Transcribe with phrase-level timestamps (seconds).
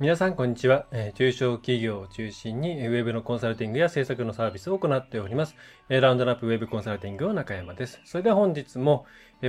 [0.00, 5.54] 皆さんこんにちは、中小企業を中心にウェブのコンサルティングや制作のサービスを行っております、
[5.90, 8.00] ラウンドナップウェブコンサルティングの中山です。
[8.06, 9.04] それでは本日も、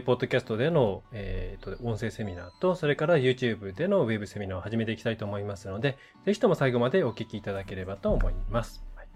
[0.05, 8.83] ポッドキャストでの、えーと、音声セミナーとそれから YouTube でのウェブセミナーを始めていきたいと思いますのでぜひとも最後までお聞きいただければと思います。
[8.97, 9.07] はい。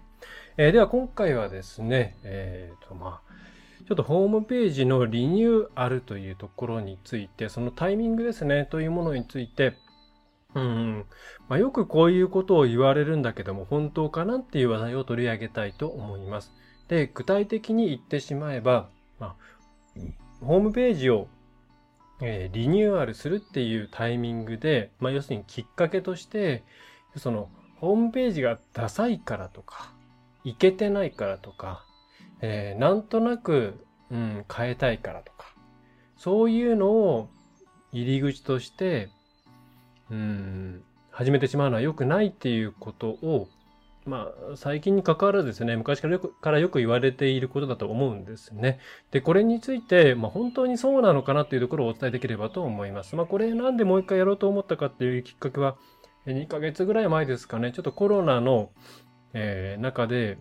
[0.56, 9.74] えー、では今回はですね、えっ、ー、とまあ、ちょっとホームページのリニューアルというところについて、そのタイミングですね、というものについて、
[10.56, 11.04] うん、
[11.50, 16.50] まあ、よくこういうことを言われるんだけども、本当かなっていう話題を取り上げたいと思います。
[16.88, 18.88] で、具体的に言ってしまえば、
[19.20, 19.36] まあ、
[20.40, 21.28] ホームページを、
[22.22, 26.64] えー、リニューアルするっていうタイミングで、まあ、要するにきっかけとして、
[27.16, 29.92] その、ホームページがダサいからとか、
[30.42, 31.84] いけてないからとか、
[32.40, 35.54] えー、なんとなく、うん、変えたいからとか、
[36.16, 37.28] そういうのを
[37.92, 39.10] 入り口として、
[40.10, 43.48] うん、始めてしまうのは良くないっていうことを、
[44.04, 48.78] まあ、最近に関わらずですね、昔からよくからよく言われていることだと思うんですね。
[49.10, 53.16] で、これについて、まあ、本当にそうなのかなっていうところをお伝えできればと思います。
[53.16, 55.76] まあ、これなんでもう一回やろうと思ったかっていうきっかけは、
[56.26, 58.70] 2ヶ月ぐらい前ですかね、ちょっとコロナの、
[59.32, 60.38] えー、中で、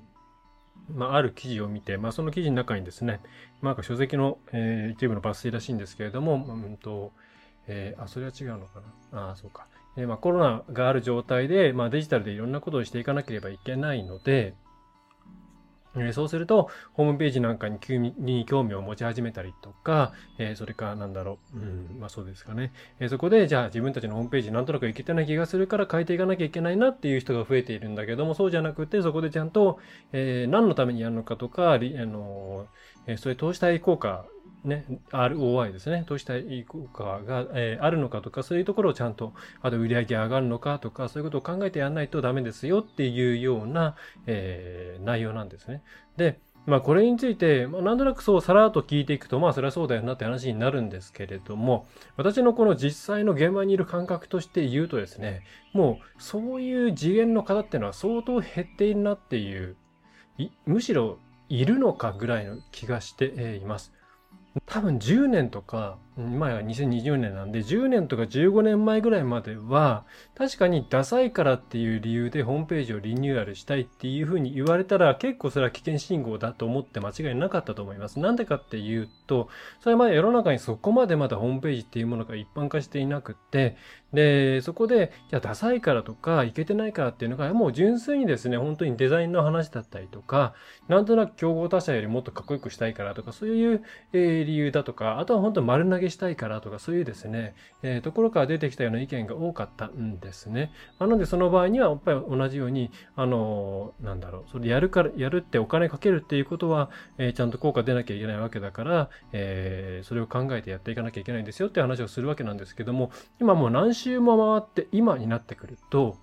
[0.94, 3.20] まあ、ある記事を見て、まあ、その記事の中にですね、
[3.62, 7.14] まあ、書籍の、えー、一部の抜粋らしいんですけれども、うんと
[7.68, 9.32] えー、あ、それは違うのかな？
[9.32, 9.68] あ、そうか。
[9.98, 14.56] えー、まあ、コロナがある状態で、まあ、デジタルでいろんなことをしていかなければいけないので、
[15.98, 22.74] えそうすると、ホームページなんかに急に興味を持ち始めたりとか、え、それかなんだろう、うん、まあそうですかね。
[23.00, 29.80] え、そこで、じゃあ自分たちのホームページなんとなくいけてない気がするから変えていかなきゃいけないなっていう人が増えているんだけども、そうじゃなくて、そこでちゃんと、
[30.12, 32.68] え、何のためにやるのかとか、あの
[33.08, 34.26] えそれ投資対効果
[34.66, 43.96] ね、ROI ですね、投資対効果が、えー、あるのかとか、そういうところをちゃんと、あと売り上げ上がるのかとか、そういうことを考えてやらないとダメですよっていうような、
[44.26, 45.82] えー、内容なんですね。
[46.18, 51.86] で、まあこれについて、まあ、なんとなくそうさらっと聞いていくと、まあそれはそうだよなって話になるんですけれども、
[52.18, 55.44] 私のこの実際の現場にいる感覚として言うとですね、
[55.74, 59.76] もうそういう次元の方っていうのは相当減っているなっていう、
[60.38, 63.94] いむしろいるのかぐらいの気がしています。
[64.66, 78.20] 多分10年とか、今や2020年なんで、10年とか15年前ぐらいまでは、確かにダサいからっていう理由でホームページをリニューアルしたいっていうふうに言われたら、結構それは危険信号だと思って間違いなかったと思います。
[78.20, 79.50] なんでかっていうと、
[79.82, 83.76] それまだ世の中にそこまでまだホームページっていうものが一般化していなくって、
[84.14, 90.54] で、そこで、じゃダサいからとか、いけてないからっていうのが、もう純粋にですね、本当にデザインの話だったりとか、
[90.88, 93.84] なんとなく競合他社よりもっとかっこよくしたいからとか、そういう、
[94.14, 100.72] えー、理由だとか、あとは本当丸投げしたいからとか、そういうですね、えー、ところから出てきたような意見が多かったんですね。
[101.00, 116.18] なので、その場合には、やっぱり同じように、あのー、なんだろう、それやるから、やるってお金かけるっていうことは、えー、ちゃんと効果出なきゃいけないわけだから、えー、それを考えてやっていかなきゃいけないんですよって話をするわけなんですけども、今もう何周も回って今になってくると、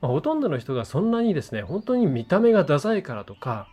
[0.00, 3.68] まあ、ほとんどの人がそんなにですね、本当に見た目がダサいからとか、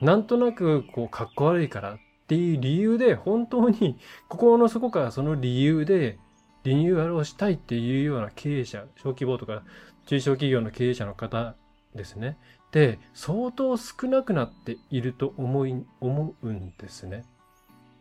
[0.00, 1.98] なんとなくこう、かっこ悪いからっ
[2.32, 3.98] ていう理由で、本当に
[4.28, 6.18] 心の底からその理由で
[6.64, 9.62] リニューアルをしたいっていうような経営者、小規模とか
[10.06, 11.54] 中小企業の経営者の方
[11.94, 12.38] ですね。
[12.70, 17.26] で、相当少なくなっていると思い、思うんですね。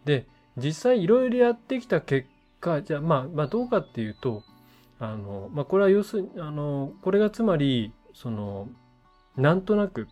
[0.05, 2.29] で、実際いろいろやってきた結
[2.61, 4.43] 果、じゃあまあ、まあどうかっていうと、
[4.97, 8.69] あの、まあこれは要するに、あの、これがつまり、その、
[9.35, 10.07] なんとなく、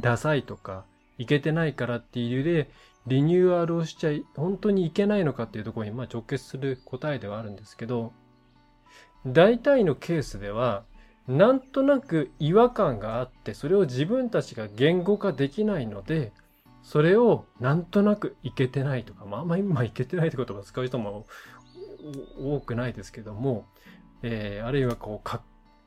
[0.00, 0.84] ダサいとか、
[1.18, 2.70] いけてないからっていう理由で、
[3.06, 8.12] リニューアルをしちゃい、本当にいけないのかっていうところに、まあ、直結する答えではあるんですけど、
[9.26, 10.84] 大体のケースでは、
[11.28, 16.32] なんとなく違和感があって、それを自分たちが言語化できないので、
[16.82, 21.26] それをなんとなくいけてないとか、まああんまあ今いけてないって言葉を使う人も
[22.40, 23.66] 多くないですけども、
[24.22, 25.42] えー、あるいはこうか、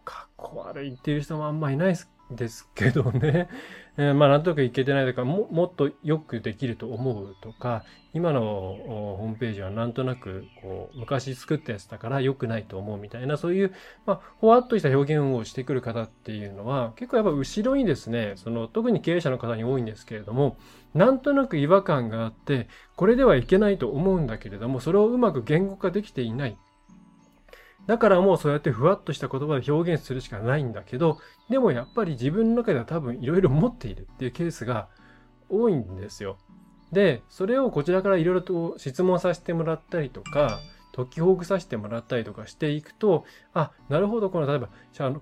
[0.06, 1.98] かっこ悪いっていう人もあんまいない
[2.32, 3.50] ですけどね。
[3.98, 7.84] えー、まあなんとなくいけてないとかも、もっとよくできると思うとか、
[8.14, 13.74] 今のホームページはなんとなくこう昔作ったやつだから良くないと思うみたいな、そういう、
[14.06, 20.58] まあ、ほわっとした表現をしてくる方っていうのは、結構やっぱ後ろにですね、その特に経営者の方に多いんですけれども、
[20.94, 26.58] なんとなく違和感があって、これではいけないと思うんだけれども、それをうまく言語化できていない。
[27.88, 34.88] だからもうそうやってふわっとした言葉で表現するしかないんだけど、でもやっぱり自分の中では多分いろいろ持っているっていうケースが
[35.50, 36.38] 多いんですよ。
[36.92, 40.60] で、それをこちらからいろいろと質問させてもらったりとか、
[40.96, 44.70] 解きほぐさせてもらったりとかしていくと、あ、なるほど、この、例えば、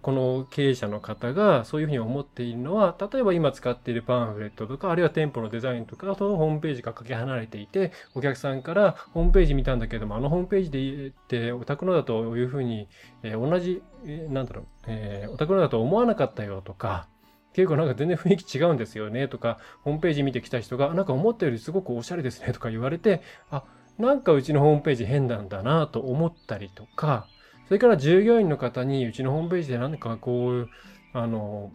[0.01, 12.87] この経営者の方がそういうふうに思っているのは、例えば今使っているパンフレットとか、あるいは店舗のデザインとか、あとホームページがかけ離れていて、お客さんからホームページ見たんだけども、あのホームページで言って、お宅のだというふうに、
[13.23, 17.07] えー、同じ、えー、なんだろう、えー、お宅のだと思わなかったよとか、
[17.53, 23.63] 結構なんか全然雰囲気違うんですよねとか、ホームページ見てきた人が、なんか思ったよりすごくおしゃれですねとか言われて、あ、
[23.97, 27.27] なんかうちのホームページ変なんだなと思ったりとか、
[27.67, 30.69] それから従業員の方にうちのホームページで何かこう、
[31.13, 31.71] あの、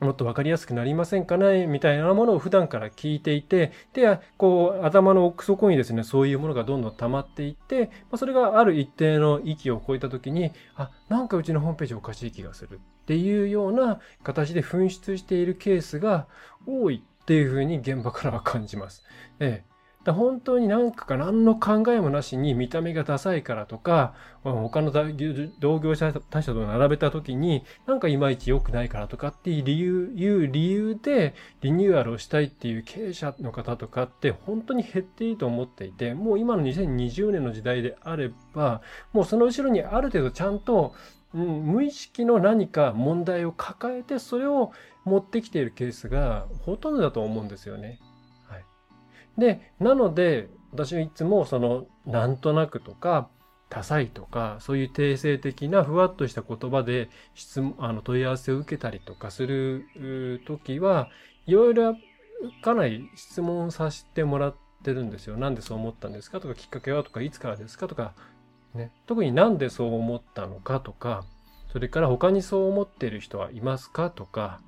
[0.00, 16.28] もっとわかりやすくなりませんかねみたいなものを普段から聞いていて、で、こう、頭の奥底にですね、そういうものがどんどん溜まっていって、まあ、それがある一定の域を超えた時に、あ、なんかうちのホームページおかしい気がするっていうような形で噴出しているケースが
[16.66, 19.04] 多いっていうふうに現場からは感じます。
[19.38, 19.69] ええ
[20.02, 38.80] だ本当になんか何の考えもなしに見た目がダサいからとか、他の同業者他社と並べた時になんかいまいち良くないからとかっていう理由、いう理由でリニューアルをしたいっていう経営者の方とかって本当に減っていいと思っていて、もう今の2020年の時代であれば、
[39.12, 40.94] もうその後ろにある程度ちゃんと、
[41.34, 44.72] うん、無意識の何か問題を抱えてそれを
[45.04, 47.98] 持ってきているケースがほとんどだと思うんですよね。
[49.38, 53.28] で、なので、私はいつもその、なんとなくとか、
[53.68, 61.08] 多彩とか、そういう定性的なふわっとした言葉で質問、あの問い合わせを受けたりとかするときは、
[61.46, 61.96] いろいろ
[62.62, 65.36] かなり質問させてもらってるんですよ。
[65.36, 68.14] なんでそう思ったんですかとか、きっかけはとか、いつからですかとか、
[68.74, 68.92] ね。
[69.06, 71.24] 特になんでそう思ったのかとか、
[71.72, 74.60] それから他にそう思ってる人はいますかとか、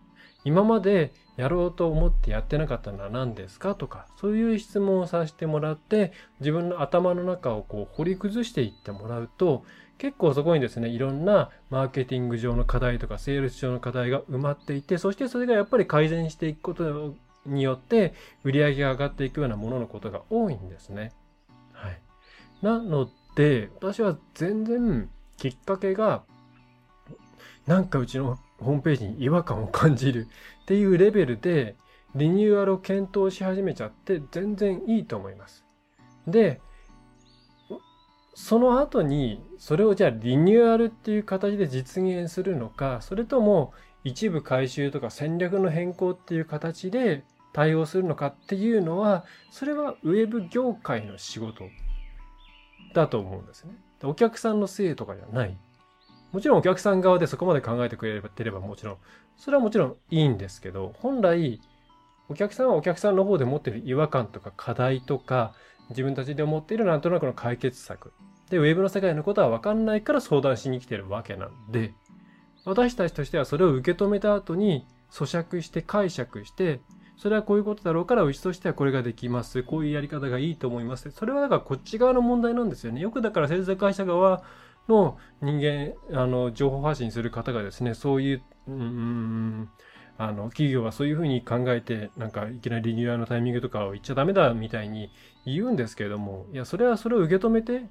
[0.44, 3.74] 今までやろうと思ってやってなかったのは何ですか？
[3.74, 9.64] とか、そういう質問をさせてもらって、自分の頭の中をこう掘り崩していってもらうと、
[9.98, 17.14] 結構そこにですね、いろんなマーケティング上の課題とか、セールス上の課題が埋まっていて、そしてそれがやっぱり改善していくこと
[17.46, 21.12] によって、売り上げが上がっていくようなもののことが多いんですね。
[21.72, 22.00] はい。
[22.62, 26.24] なので、私は全然きっかけが、
[27.66, 30.28] なんかうちのホームページに違和感を感じる
[30.62, 31.76] っていうレベルで
[32.14, 35.64] リニューアルを検討し始めちゃって全然いいと思います。
[36.26, 36.60] で、
[38.34, 43.72] その後にそれをじゃあリニューアルっていう形で実現するのか、それとも
[44.04, 51.64] 一部回収とか戦略の変更っていう形で対応するのかっていうのは、それはウェブ業界の仕事
[52.94, 53.74] だと思うんですね。
[54.02, 55.56] お客さんのせいとかじゃない。
[56.32, 58.96] もちろんお客さん側でそこまで考えてくれてればもちろん、
[59.36, 61.60] それはもちろんいいんですけど、本来、
[62.28, 65.52] お客さんはお客さんの方で持っている違和感とか課題とか、
[65.90, 68.12] 自分たちで思っているなんとなくの解決策。
[68.50, 71.94] で、ウェブの世界のことはわかんないから相談しに来てるわけなんで、
[72.64, 76.80] 私たちとしてはそれを受け止めた後に咀嚼して解釈して、
[77.18, 79.62] それはこういうことだろうから、うちとしてはこれができます。
[79.62, 81.10] こういうやり方がいいと思います。
[81.10, 83.00] それはだからこっち側の問題なんですよね。
[83.00, 84.42] よくだから制作会社側は
[84.88, 89.68] の人間、あの、情報発信する方がですね、そういう、うん、
[90.18, 95.10] あの、企業はそういうふうに考えて、なんか、いきなりリニューアルのタイミングとかを言っちゃダメだみたいに
[95.44, 97.86] 言うんですけれども、いや、それはそれを受け止めて、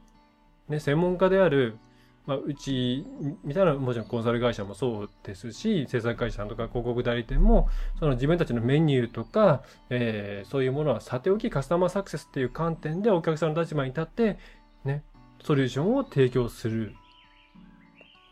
[0.70, 1.78] ね、専門家である、
[2.26, 3.06] まあ、うち
[3.44, 7.68] みたいな、もちろんコンサル会社もそうですし、制作会社とか広告代理店も、
[8.00, 14.38] その自分たちのメニューとか、えー、そういうものはさておきカスタマーサクセスっていう観点でお客さんの立場に立って、
[14.86, 15.04] ね、
[15.44, 16.96] ソリューションを提供する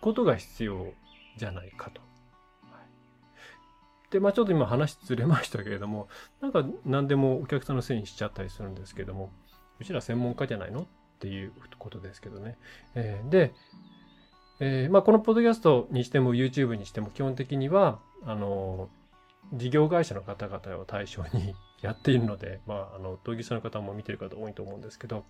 [0.01, 0.93] ことが必要
[1.37, 2.01] じゃないかと。
[4.11, 6.07] で、まあちょっと今話ずれましたけれども、
[6.41, 9.31] なんか何でもお客さんのせいにしちゃったりするんですけども、
[9.79, 10.85] うちら専門家じゃないのっ
[11.19, 12.57] ていうことですけどね。
[12.95, 13.53] えー、で、
[14.59, 18.89] えー、まあこのポッドキャストにしても YouTube にしても基本的には、あの、
[19.53, 25.23] 事業会社の方々を対象に やっているので、まあ、あの、同業者の方も見てる方多いと思うんですけど、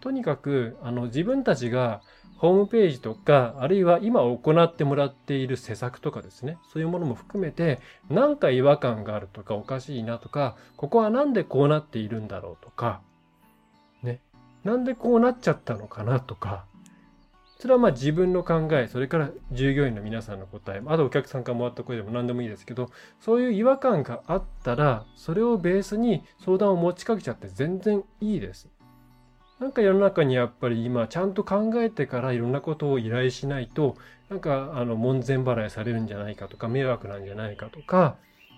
[0.00, 2.00] とにかく、あの、自分たちが
[2.38, 13.02] ホームページとか、あるいは今行ってもらっている施策とかですね、そういうものも含めて、何か違和感があるとか、おかしいなとか、ここはなんでこうなっているんだろうとか、
[14.02, 14.20] ね、
[14.64, 16.64] なんでこうなっちゃったのかなとか、
[17.58, 28.70] それはまあ自分の考え、それから従業員の皆さんの答え、あとお客さんからもらった声でも何でもいいですけど、そういう違和感があったら、それをベースに相談を持ちかけちゃって全然いいです。
[29.60, 33.96] なんか世の中にやっぱり今ちゃんと考えてからいろんなことを依頼しないと、
[34.30, 38.16] なんかあの門前払いされるんじゃないかとか、迷惑なんじゃないかとか、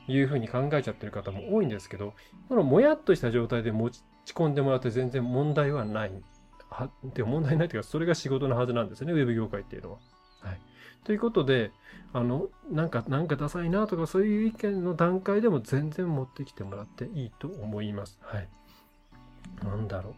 [0.09, 2.14] いうふうに考えちゃってる方も多いんですけど、
[2.49, 6.12] このもやっとした状態で持ち込んでもらって全然問題はない
[6.71, 9.99] は、で問題ないというか、それが仕事のはずなんですね、ウェブ業界っていうのは。
[10.40, 10.61] はい。
[11.04, 11.73] ということで、
[12.12, 18.18] あの、なんか、なんかダサいなとか、そういう意見の段階でも全然持ってきてもらっていいと思います。
[18.23, 18.49] はい。
[19.64, 20.14] なんだろう。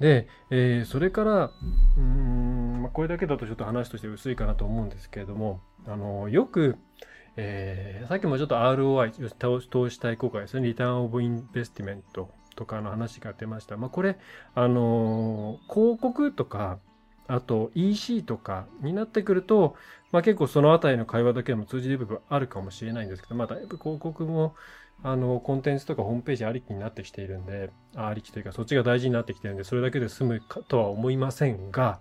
[0.00, 1.50] で、えー、それから、
[1.96, 6.76] うん、まあ、これだけだとちょっと話として薄いかなと思うんですけれども、あの、よく、
[7.36, 9.12] えー、さっきもちょっと ROI、
[9.68, 13.76] 投資対効果ですね、リターンオブインベスティメントとかの話が出ました。
[13.76, 14.18] まあ、これ、
[14.54, 16.78] あのー、広告とか、
[17.28, 19.76] あと EC とかになってくると、
[20.12, 24.54] まあ、結構そのあたりの会話だけでも通じる部分あるかもしれないんですけど、まあ、だいぶ広告も、
[25.02, 32.00] あの、コンテンツとかホームページありきになってきているんで、ありきというか、そっちが大事になってきてるんで、それだけで済むかとは思いませんが、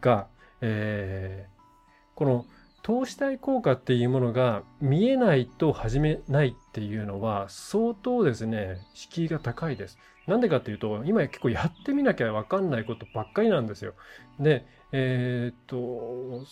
[0.00, 0.28] が、
[0.60, 2.46] えー、この、
[2.82, 9.98] 投資対効果っていうものが見えないと始めないっていうのは相当ですね、敷居が高いです。
[10.26, 13.94] なんでかっていうと、今結構やってみなきゃわかんないことばっかりなんですよ。
[14.40, 16.46] で、えー、っと、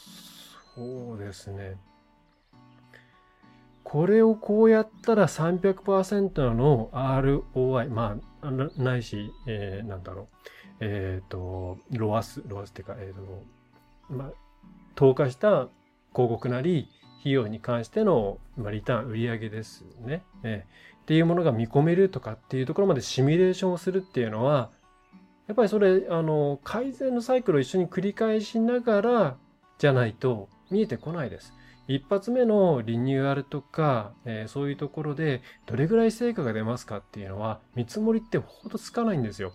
[0.75, 1.77] そうですね。
[3.89, 10.27] これをこうやったら300%の ROI、まあ、ないし、えー、なんだろう。
[10.81, 14.33] えっ、と、ロアス、ロアスっていうか、えっ、と、まあ、
[14.97, 15.69] 投下した
[16.13, 16.89] 広告なり、
[17.21, 20.97] 費用に関しての、まあ、リターン、売上ですね、えー。
[21.03, 24.73] っていうものが見込めるとかっていうところまでシミュレーションをするっていうのは、
[25.47, 29.37] やっぱりそれ、あの、改善のサイクルを一緒に繰り返しながら
[29.79, 31.55] じゃないと見えてこないです。
[31.89, 39.53] 一発目のリニューアルとか、えー、そういうところでどれぐらい成果が出ますかっていうのは見積もりってほどつかないんですよ。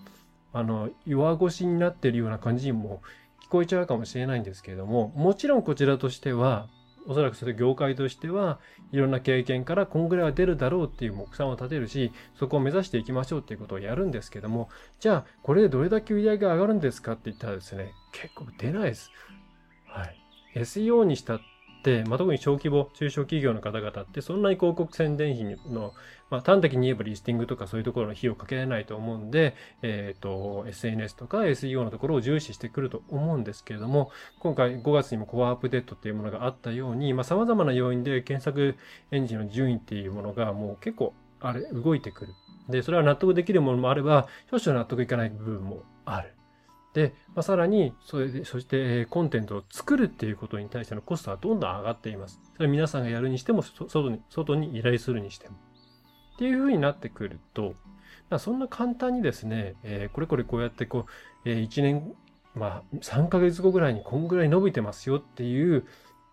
[0.53, 3.01] あの、弱腰になってるような感じにも
[3.45, 6.67] 聞こえちゃうかもしれないんですけれども、もちろんこちらとしては、
[7.07, 8.59] おそらくそれ業界としては
[8.91, 14.69] いろんな経験からこんぐらいは出るだろうっていう目算を立てるし、そこを目指していきましょうっていうことをやるんですけども、
[14.99, 19.11] じゃあこれでどれだけ売り上げが上がるんですかって言ったらですね、結構出ないです。
[19.87, 20.17] はい。
[20.55, 21.39] SEO にしたっ、
[22.07, 25.93] まあ、特に小規模、中小企業の方々ってそんなに広告宣伝費の、
[26.29, 38.77] まあ、端的に言えばリスティングとかそういうところの費用かけられないと思うんで、えっ、ー、と、SNS とか SEO のところを重視してくると思うんですけれども、今回5月にもコアアップデートっていうものがあったように、まあ、様々な要因で検索
[39.11, 42.33] エンジンの順位っていうものがもう結構、あれ、動いてくる。
[42.69, 46.33] で、それは納得できるものもあれば、少々納得いかない部分もある。
[46.93, 52.41] で、まあ、さらに、それで、そして、コンテンツを作るっていうことに対してのコストはどんどん上がっています。
[52.57, 55.55] それ皆さんがやるにしても、外に、外に依頼するにしても。
[56.35, 57.75] っていうふうになってくると、
[58.39, 61.05] そんな簡単にですね、えー、これこれこうやってこ
[61.45, 62.13] う、えー、1年、
[62.55, 65.85] まあ、3ヶ月後ぐらいにこんぐらい伸びてますよっていう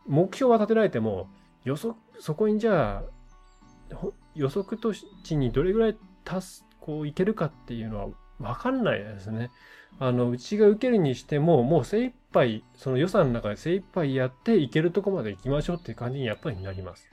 [0.07, 1.29] 目標は立てられても、
[1.65, 3.97] 予測、そこにじゃあ、
[4.35, 8.09] 予測としにどれぐらい達す、こういけるかっていうのは
[8.41, 9.51] わかんないですね。
[9.99, 17.09] あの、うちが受けるにしても、もう精一杯、その予算の中で精一杯やっていけるとこまで行きましょうっていう感じにやっぱりなります。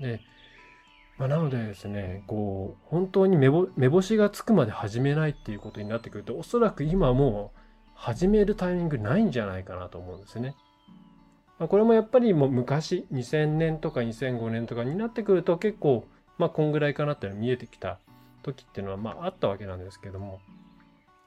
[0.00, 0.20] で、
[1.16, 7.60] まあ、なのでですね、こう、本当に目目星がつくまで始めないっていうことになってくると、おそらく今もう
[7.94, 10.54] 始めるタイミングないんじゃないかなと思うんですね。
[11.58, 16.04] まあ、これもやっぱりもう昔、2000年とか2005年とかになってくると結構、
[16.36, 18.00] まあ、こんぐらいかなっていうのが見えてきた
[18.44, 20.40] 時っていうのは、まあ、あったわけなんですけども、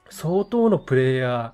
[0.10, 1.54] 相当のプレイヤ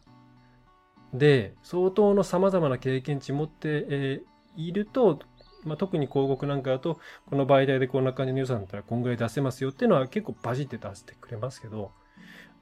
[1.14, 4.22] ーで、相当の様々な経験値持って、え、
[4.56, 5.20] いると、
[5.64, 11.92] まあ、特に広告なんかだと、この媒体でこんな感じの予算だったらこんぐらい出せますよっていうのは結構バジって出してくれますけど、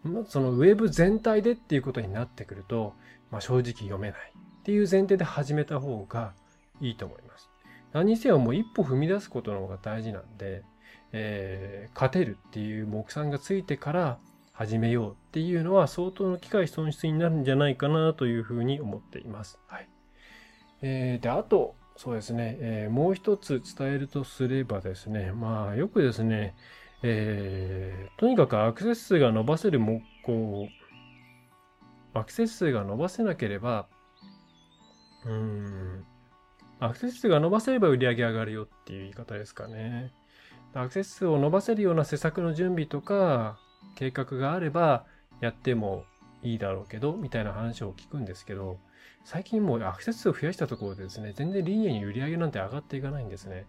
[0.04, 2.94] まあ、そのウェブ全体でっていうことになってくると、
[3.32, 6.34] まあ、正直読めないっていう前提で始めた方が
[6.80, 7.50] いいと思います。
[7.94, 10.64] 何にせよもう一歩踏み出すことの方が大事なんで、
[11.14, 14.20] えー、勝てるっていう目算がついてから
[14.54, 19.60] 始めようっていうのは相当の機会損失になるんじゃないかなというふうに思っています。
[19.68, 19.90] はい。
[20.82, 26.56] えー、で、あと、そうですね、えー、もう一つ伝えるとすればですね、まあ、よくですね、
[27.04, 33.88] えー、とにかくアクセス数が伸ばせるも、こう、アクセス数が伸ばせなければ、
[35.26, 36.06] うーん、
[36.80, 40.12] アクセス数が伸ばせれば売り上げ上がるよっていう言い方ですかね。
[40.74, 43.60] アクセス数を伸ばせるような施策の準備とか
[43.96, 45.06] 計画があれば
[45.42, 46.06] やっても
[46.44, 48.80] いいだろうけど、みたいな話を聞くんですけど、
[49.24, 53.66] 最近もうアクセス数を増やしたところでですね、全然リニアに売り上げなんて上がっていかないんですね。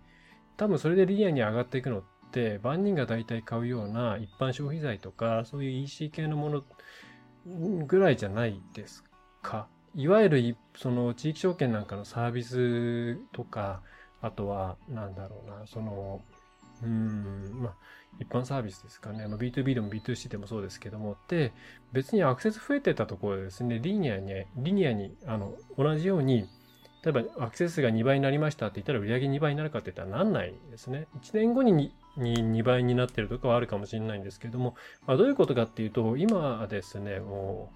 [0.57, 6.63] 多分それでリニアに上がっていくのって、万人が大体買うような一般消費財とか、そういう EC 系のもの
[7.87, 9.05] ぐらいじゃないです
[9.43, 9.67] か。
[9.95, 13.83] いわゆる、その地域証券なんかのサービスとか、
[14.23, 16.23] あとは、なんだろうな、その、
[16.83, 17.75] うん、まあ、
[18.21, 19.27] 一般サービスですかね。
[19.27, 21.17] まあ、B2B でも B2C でもそうですけども。
[21.29, 21.53] で、
[21.93, 26.49] 別にアクセス増えてたところでですね、リニアに、リニアに、あの、同じように、
[27.05, 31.09] 例えばアクセスが2倍になりましたって言ったら売上2倍になるかって言ったらなんないですね。
[31.21, 37.73] 1年後に 2, 2倍になってるとかはあるかもしれないんですけども、まあ、どういうことかっていうと、今ですね、も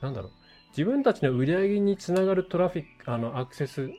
[0.00, 0.30] う、なんだろう、
[0.70, 3.90] 自分たちの売り上げにつながるトラフィック、あの、アクセス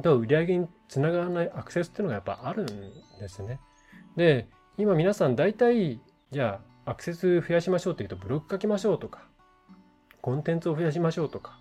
[0.00, 2.66] と売り上げにつながらないアクセスっていうのがやっぱあるん
[3.18, 3.60] ですね。
[4.16, 9.26] で、今皆さん大体、じゃあアクセス増やしましょうって言うとブロック書きましょうとか、
[10.22, 11.58] コンテンツを増やしましょうとか、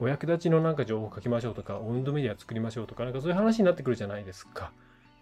[0.00, 4.72] お役立ちのなんか情報を書きましょうとか、オウンドメディア作りましょうとか、なんかそういう話になってくるじゃないですか。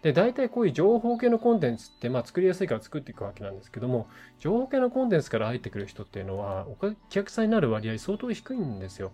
[0.03, 4.07] で、大体こういう情報系のコンテンツって、まあ作りやすいから作っていくわけなんですけども、
[4.39, 6.77] 情報系のコンテンツから入ってくる人っていうのは、お
[7.09, 9.11] 客さんになる割合相当低いんですよ。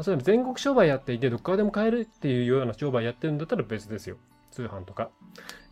[0.00, 4.16] それ全国商売やっていて、どこからでも買えるっていうような商売やってるんだったら別ですよ。
[4.50, 5.10] 通販とか。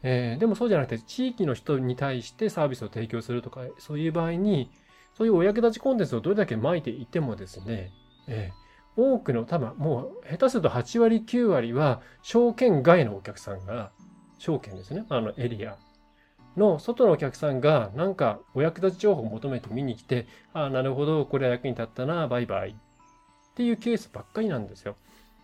[0.02, 4.70] えー、でもそうじゃなくて、地域の人に対してサービスを提供するとか、そういう場合に、
[5.14, 7.90] そういうお役立ちコンテンツをどれだけ巻いていてもですね、
[8.28, 13.90] えー、多くの、多分もう下手すると8割、9割は、証券外のお客さんが、
[14.38, 15.76] 証券ですね、あのエリア
[16.56, 22.76] の外のお客さんが、なんかお役立ち情報を求めて見に来て、ああ、なるほど、これは役に立ったな、バイバイ
[23.52, 24.96] っていうケースばっかりなんですよ。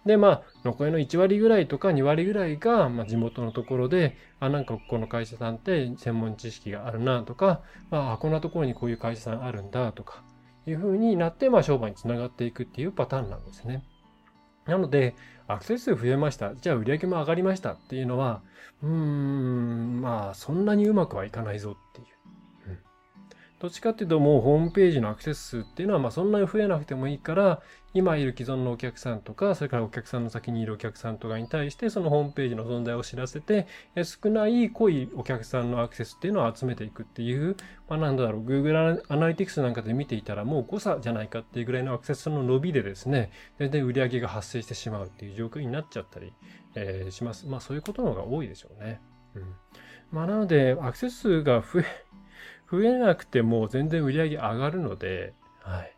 [0.07, 7.61] で、まあ、残りの1割ぐらいとか2割ぐらいが、まあ、地元のところで、あ、なんかここの会社さんって専門知識があるなとか、
[7.91, 10.23] まあ、こんなところにこういう会社さんあるんだとか、
[10.67, 13.85] いう風になって、まあ、商売につながっていくっていうパターンなんですね。
[14.67, 15.15] なので、
[15.47, 16.55] アクセス数増えました。
[16.55, 18.43] じゃあ売り上げも上がりましたっていうのは、
[18.83, 22.18] うーん、まあ、そんなにうまくはいかないぞっていう。
[23.61, 27.61] どっちかっていうともうホームページのアクセス数っていうのはまあそんなに増えなくてもいいから、
[27.95, 33.67] 今いる既存のお客さんとか、それからお客さんの先にいるお客さんとかに対してそのホームページの存在を知らせて、
[34.05, 37.57] 少ない濃いお客さんのアクセスっていうのを集めていくっていう、
[37.89, 46.33] まあなんだろう、Google アナリティクスなんかで見ていたらもう誤差じゃないかっていうぐらいのアクセスの伸びでですね、全然売り上げが発生してしまうっていう状況になっちゃったり、
[46.77, 47.47] えー、します。
[47.47, 49.01] まあそういうことの方が多いでしょうね。
[49.35, 49.43] うん。
[50.13, 51.85] まあなので、アクセス数が増え、
[52.71, 55.93] 増えなくても全然売り上げ上がるので、はい。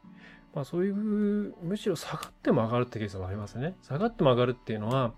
[0.54, 3.76] まあそういう、むしろ下がっても上がるってケースもありますね。
[3.82, 5.12] 下がっても上がるっていうのは、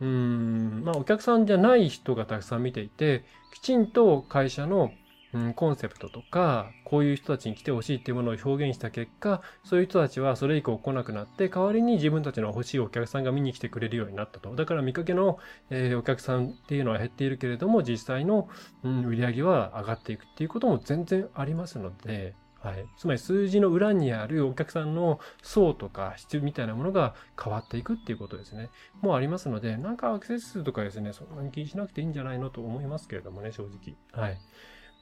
[0.00, 4.92] うん、まあお客さんじゃない人がたくさん見ていて、きちんと会社の
[5.32, 14.54] うん、コンセプトとか、こういう人たちに来てほしいっていうものを表現した結果、そういう人たちはそれ以降来なくなって、代わりに自分たちの欲しいお客さんが見に来てくれるようになったと。
[14.54, 15.38] だから見かけの、
[15.70, 18.48] えー、お客さんっていうのは減っているけれども、実際の、
[18.82, 22.84] うん、売り上げは上がっていくっていうことも全然ありますので、はい。
[22.98, 28.68] つまり数字の裏にあるお客さんの層とか質みたいなものが変わっていくっていうことですね。
[29.00, 33.96] もうありますので、なんかアクセス数とかですね、そんなに気にしなくていいんじゃないのと思いますけれどもね、正直。
[34.12, 34.38] はい。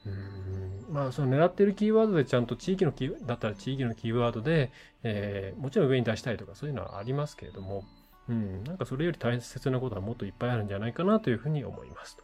[0.05, 4.71] うんまあ、その狙ってるキーワードでちゃんと地域のキー、だったら地域のキーワードで、
[5.03, 7.83] えー、もちろん上に出したいとかそういうのはありますけれども、
[8.27, 12.23] うん、なんかそれより大切なことはもっといっぱいあるんじゃないかなというふうに思いますと。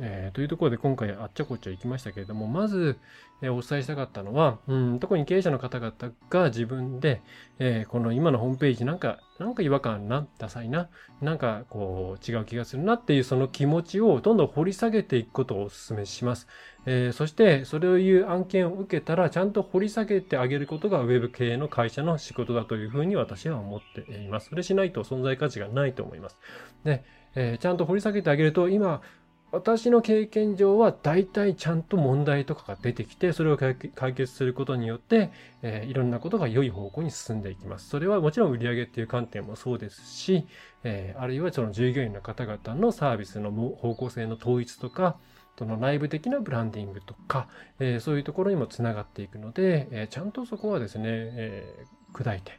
[0.00, 2.98] えー、というところで今回あっちゃこっちゃ行きましたけれども、まず、
[3.42, 5.92] えー、お伝えしたかったのは、うん、特に経営者の方々
[6.30, 7.20] が自分で、
[7.58, 10.88] えー、この今のホームページなんか、なんか違和感な、ダサいな、
[11.20, 16.46] なんかこう違う気がするなっていうその気持ちをどんどん掘り下げていくことをお勧めします。
[16.86, 24.48] えー、そして、それをいう案件を受けたら、ちゃんと掘り下げてあげることがウェブ系の会社の仕事だというふうに私は思っています。
[24.48, 26.38] それしないと存在価値がないと思います。
[26.84, 29.02] で、えー、ちゃんと掘り下げてあげると、今、
[29.50, 33.74] 私の経験上は大体ちゃんと問題とかが出てきて、それを解
[34.14, 35.30] 決することによって、
[35.62, 37.88] えー、いろんなことが良い方向に進んでいきます。
[37.88, 40.46] それはもちろん売上っていう観点もそうですし、
[40.84, 45.16] えー、あるいはその従業員の方々のサービスの方向性の統一とか、
[45.58, 47.48] その内部的なブランディングとか、
[47.80, 52.52] えー、そういうところにもつながっていくので、えちゃんとそこはですね、え砕いて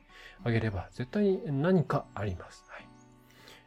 [0.44, 2.66] あげれば絶対に何かあります。
[2.68, 2.89] はい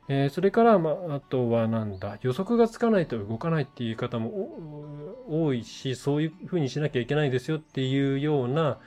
[0.08, 4.48] えー、それから、まあ、あとはなんだ、予測がつかないと動かないっていう方も
[5.28, 8.78] 多いし、そういうふうにしなきゃいけないですよっていうような、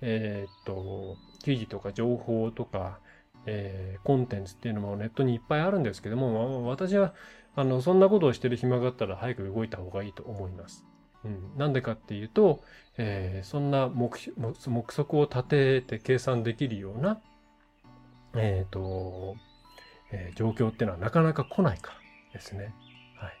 [0.00, 2.98] えーっと、記事とか情報とか、
[3.46, 7.14] えーコンテンツっていうのもネットにいっぱいあるんですけども、ま私は、
[7.56, 10.84] あの、そんなことをしてる暇があったら早く動いた方がいいと思います。
[11.24, 11.56] うん。
[11.56, 12.60] なんでかっていうと、
[12.98, 17.20] えーそんな目目目測を立てて計算できるような、
[18.34, 19.36] えっ、と、
[20.14, 21.98] えー状況っていうのはなかなか来ないから
[22.32, 22.72] ですね。
[23.16, 23.32] はい。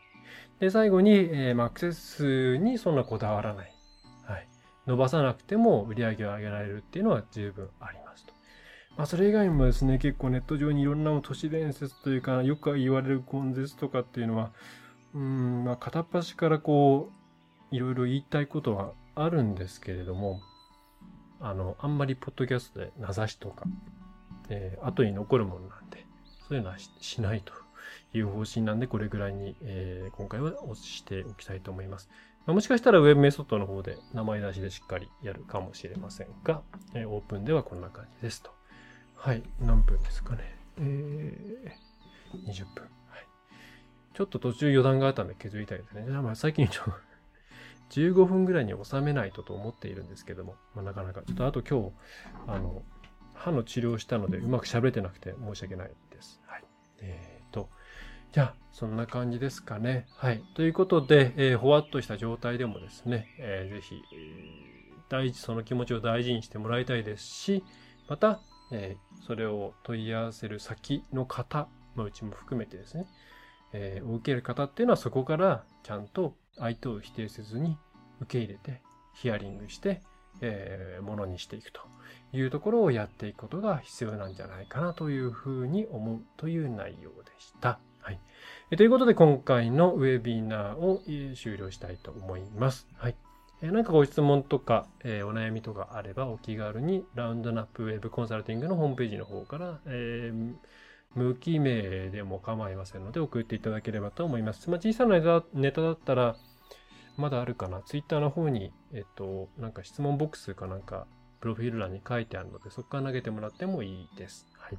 [0.60, 3.72] で、最後に、えーまあアクセス数にそんなこだわらない。
[4.24, 4.48] はい。
[4.86, 8.34] 伸ばさなくても売り上げを上げられるっていうのは十分ありますと。
[8.96, 14.52] まあ、それ以外にもですね、結構ネット上にいろんな都市伝説というか、よく言われる根絶とかっていうのは、
[15.14, 17.10] うん、まあ、片っ端からこ
[17.72, 20.40] う、いろいろ言いたいことはあるんですけれども、
[21.40, 23.64] あの、あんまりポッドキャストで名指しとか、
[24.48, 26.03] えー後に残るものなんで、
[26.54, 27.52] そういうのはししないと
[28.16, 32.08] いう方針なんで、これぐらいに、え今回はおしておきたいと思います。
[32.46, 36.62] まもしかしたらウェブメソッドの方で名前出しでしっかりやるかもしれませんが、
[36.94, 38.52] えオープンではこんな感じですと。
[39.16, 39.42] はい。
[39.58, 40.56] 何分ですかね。
[40.78, 42.84] えー、20分。
[43.08, 43.26] はい。
[44.14, 46.04] ちょっと途中余談があったんで削りたいですね。
[46.06, 46.92] じゃあまあ最近ちょっと
[48.00, 51.92] 15分ぐらいに収めないとと思っているんですけども、まあ、なかなか、ちょっとあと今日、
[52.46, 52.84] あの、
[53.34, 55.90] 歯の治療したのでうまく喋れてなくて申し訳ない。
[56.46, 56.64] はい。
[57.00, 57.68] えーと、
[58.32, 60.06] じゃあ、そんな感じですかね。
[60.16, 60.42] はい。
[60.54, 64.02] ということで、えーほわっとした状態でもですね、えーぜひ、
[65.08, 67.64] 大事、その気持ちを大事にしてもらいたいですし、
[68.08, 68.40] また、
[68.72, 73.06] えーそれを問い合わせる先の方、まあ、うちも含めてですね、
[73.72, 77.78] えーを受ける方っていうのはそこからちゃんと相手を否定せずに
[78.20, 78.82] 受け入れて、
[79.14, 80.02] ヒアリングして、
[80.40, 81.80] えーものにしていくと
[82.32, 87.78] いうところをやっていくことが必要なんじゃないかなというふうに思うという内容でした。
[88.00, 88.18] はい。
[88.76, 91.02] ということで今回のウェビナーを
[91.36, 92.86] 終了したいと思います。
[92.96, 93.16] はい。
[93.62, 100.54] えーなんかご質問とか、えお悩みとかあればお気軽にラウンドナップウェブコンサルティングのホームページの方から、えー
[101.14, 104.68] 無記名でも構いませんので送っていただければと思います。
[104.68, 106.36] まあ、小さなネタだったら
[107.16, 107.82] まだあるかな。
[107.82, 111.06] ツイッターの方に、えっと、なんか質問ボックスかなんか、
[111.40, 114.46] プロフィール欄に書いてあるので、そこから投げてもらってもいいです。
[114.58, 114.78] はい。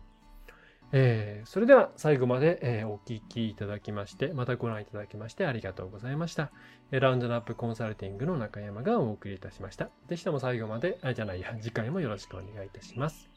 [0.91, 6.51] えーそれでは最後まで、えーお聞きいただきまして、またご覧いただきましてありがとうございました。
[6.91, 9.89] えーラウンドナップコンサルティングの中山がお送りいたしました。
[10.07, 13.29] ぜひとも最後まで、あ、じゃないや、次回もよろしくお願いいたします。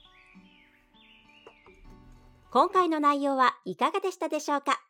[2.51, 4.81] 今回の内容はいかがでしたでしょうか？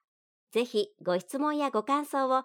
[0.52, 2.44] ぜひご質問やご感想を